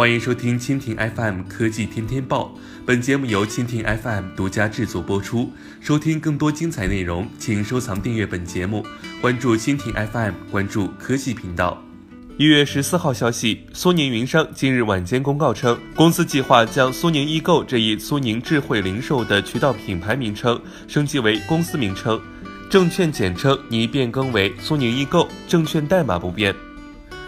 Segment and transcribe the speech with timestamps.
[0.00, 2.54] 欢迎收听蜻蜓 FM 科技天天报，
[2.86, 5.52] 本节目由蜻蜓 FM 独家制作播出。
[5.78, 8.82] 收听更多精彩内容，请收藏订阅本节目，
[9.20, 11.84] 关注蜻蜓 FM，关注科技频道。
[12.38, 22.18] 一月十四号消息，苏宁云商今日晚间公告称，公司计划将苏宁易购这一苏宁智慧零售的渠道品牌名称升级为公司名称，
[22.70, 26.56] 证券简称拟变更为苏宁易购，证券代码不变。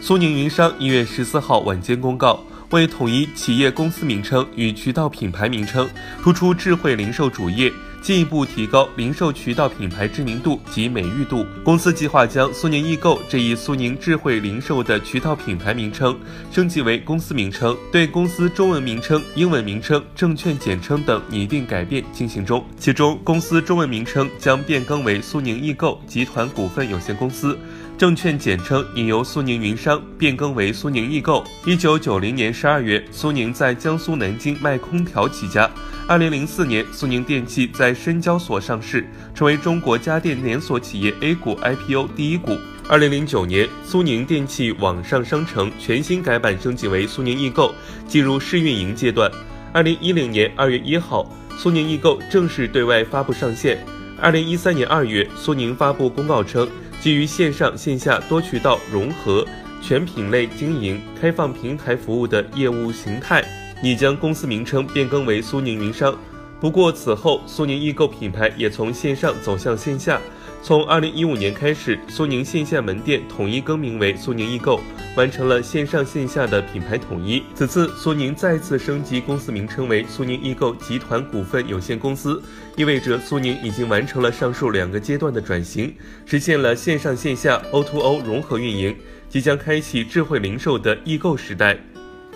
[0.00, 2.44] 苏宁云商一月十四号晚间公告。
[2.70, 5.88] 为统一企业公司名称与渠道品牌名称，
[6.22, 7.72] 突出智慧零售主业，
[8.02, 11.46] 进一步提高零售渠道品牌知名度及美誉度。
[11.64, 16.14] 公司计划将苏宁易购这一苏宁智慧零售的渠道品牌名称
[16.50, 22.62] 升级为公司名称，对公司中文名称、英文名称、证券简称等拟定改变进行中。
[22.78, 27.58] 其中，公司中文名称将变更为苏宁易购集团股份有限公司。
[27.98, 31.44] 证券简称已由苏宁云商变更为苏宁易购。
[31.66, 35.68] 一九九零年十二月，苏宁在江苏南京卖空调起家。
[36.06, 42.56] 二零零四年，苏宁电器在深交所上市，成为中国家电连锁企业 A 股 IPO 第一股。
[42.88, 47.74] 二零零九年，苏宁电器网上商城全新改版升级为苏宁易购，
[48.06, 49.28] 进入试运营阶段。
[49.72, 53.84] 二零一零年二月一号，苏宁易购正式对外发布上线。
[54.20, 56.68] 二零一三年二月，苏宁发布公告称。
[57.00, 59.46] 基于线上线下多渠道融合、
[59.80, 63.44] 全品类经营、开放平台服务的业务形态，
[63.80, 66.12] 拟将公司名称变更为苏宁云商。
[66.60, 70.20] 不过，此后苏宁易购品牌也从线上走向线下。
[70.60, 74.80] 从二零一五年开始，苏宁线下门店统一更名为苏宁易购，
[75.16, 77.42] 完成了线上线下的品牌统一。
[77.54, 82.42] 此次苏宁再次升级公司名称为苏宁易购集团股份有限公司，
[82.76, 85.94] 意味着苏宁已经完成了上述两个阶段的转型，
[86.26, 88.94] 实现了线上线下 O2O 融合运营，
[89.30, 91.78] 即将开启智慧零售的易购时代。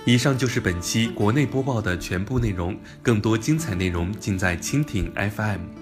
[0.04, 5.81] 以上就是本期国内播报的全部内容，更多精彩内容尽在蜻蜓 FM。